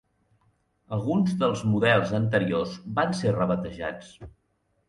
[0.97, 4.13] Alguns dels models anteriors van ser rebatejats.